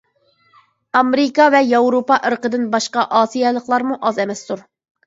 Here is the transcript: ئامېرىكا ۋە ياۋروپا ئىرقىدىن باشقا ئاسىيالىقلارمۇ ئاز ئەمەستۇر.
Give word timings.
ئامېرىكا 0.99 1.45
ۋە 1.57 1.61
ياۋروپا 1.73 2.19
ئىرقىدىن 2.31 2.67
باشقا 2.75 3.07
ئاسىيالىقلارمۇ 3.21 4.01
ئاز 4.11 4.27
ئەمەستۇر. 4.27 4.69